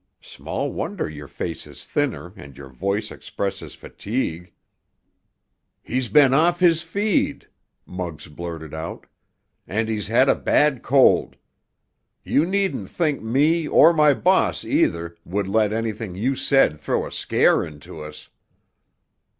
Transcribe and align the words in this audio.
Small 0.23 0.71
wonder 0.71 1.07
your 1.07 1.27
face 1.27 1.67
is 1.67 1.85
thinner 1.85 2.33
and 2.35 2.57
your 2.57 2.69
voice 2.69 3.11
expresses 3.11 3.75
fatigue." 3.75 4.51
"He's 5.83 6.09
been 6.09 6.33
off 6.33 6.59
his 6.59 6.81
feed!" 6.81 7.47
Muggs 7.85 8.25
blurted 8.27 8.73
out. 8.73 9.05
"And 9.67 9.87
he's 9.87 10.07
had 10.07 10.27
a 10.27 10.33
bad 10.33 10.81
cold. 10.81 11.35
You 12.23 12.47
needn't 12.47 12.89
think 12.89 13.21
me, 13.21 13.67
or 13.67 13.93
my 13.93 14.15
boss, 14.15 14.65
either, 14.65 15.17
would 15.23 15.47
let 15.47 15.71
anything 15.71 16.15
you 16.15 16.33
said 16.33 16.79
throw 16.79 17.05
a 17.05 17.11
scare 17.11 17.63
into 17.63 18.01
us!" 18.03 18.27